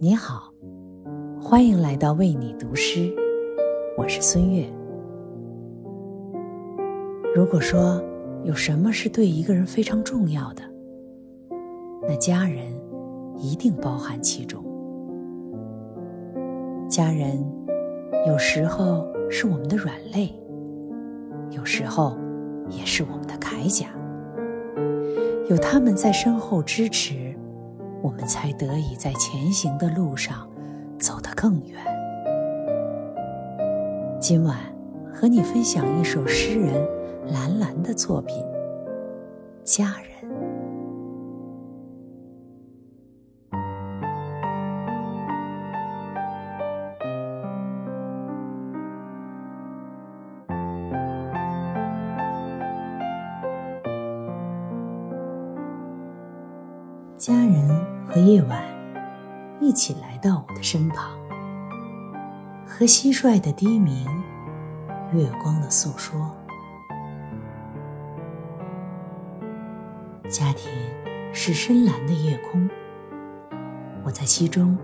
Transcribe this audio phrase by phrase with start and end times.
[0.00, 0.52] 你好，
[1.42, 3.12] 欢迎来到为你读诗，
[3.96, 4.64] 我是孙悦。
[7.34, 8.00] 如果说
[8.44, 10.62] 有什么是对一个人非常重要的，
[12.06, 12.72] 那家人
[13.36, 14.62] 一定包含其中。
[16.88, 17.44] 家人
[18.24, 20.32] 有时候是我们的软肋，
[21.50, 22.16] 有时候
[22.70, 23.88] 也是我们的铠甲。
[25.50, 27.27] 有他们在身后支持。
[28.02, 30.48] 我们才得以在前行的路上
[30.98, 31.78] 走得更远。
[34.20, 34.58] 今晚
[35.12, 36.86] 和你分享一首诗人
[37.26, 38.36] 蓝蓝的作品
[39.64, 40.30] 《家人》。
[57.18, 57.68] 家人
[58.06, 58.62] 和夜晚
[59.60, 61.18] 一起来到我的身旁，
[62.64, 64.06] 和蟋蟀的低鸣，
[65.12, 66.32] 月光的诉说。
[70.28, 70.70] 家庭
[71.32, 72.70] 是深蓝的夜空，
[74.04, 74.78] 我在其中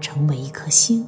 [0.00, 1.06] 成为一颗星。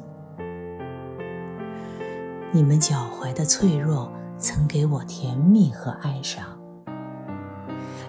[2.53, 6.45] 你们脚踝的脆弱曾给我甜蜜和哀伤，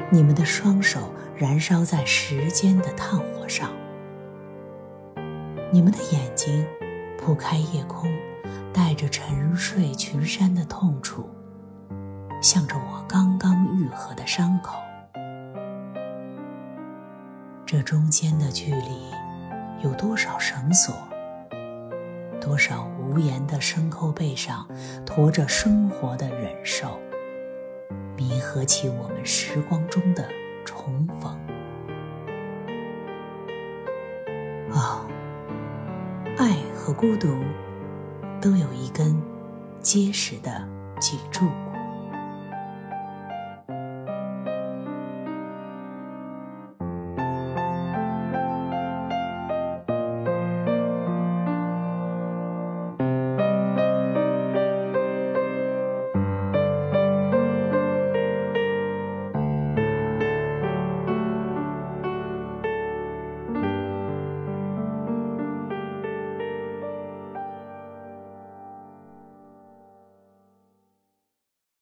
[0.09, 0.99] 你们的双手。
[1.37, 3.69] 燃烧在时间的炭火上，
[5.71, 6.65] 你们的眼睛
[7.15, 8.11] 铺开夜空，
[8.73, 11.29] 带着沉睡群山的痛楚，
[12.41, 14.79] 向着我刚刚愈合的伤口。
[17.67, 19.11] 这中间的距离，
[19.83, 20.95] 有多少绳索？
[22.41, 24.67] 多少无言的牲口背上
[25.05, 26.99] 驮着生活的忍受，
[28.15, 30.01] 弥合起我们时光中
[36.37, 37.27] 爱和孤独
[38.39, 39.19] 都有一根
[39.81, 40.67] 结实的
[40.99, 41.47] 脊柱。